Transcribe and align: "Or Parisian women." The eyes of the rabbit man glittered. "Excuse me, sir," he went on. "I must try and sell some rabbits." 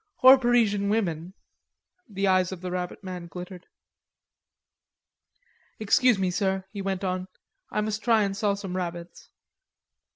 "Or 0.23 0.35
Parisian 0.35 0.89
women." 0.89 1.35
The 2.09 2.25
eyes 2.27 2.51
of 2.51 2.61
the 2.61 2.71
rabbit 2.71 3.03
man 3.03 3.27
glittered. 3.27 3.67
"Excuse 5.77 6.17
me, 6.17 6.31
sir," 6.31 6.65
he 6.71 6.81
went 6.81 7.03
on. 7.03 7.27
"I 7.69 7.81
must 7.81 8.03
try 8.03 8.23
and 8.23 8.35
sell 8.35 8.55
some 8.55 8.75
rabbits." 8.75 9.29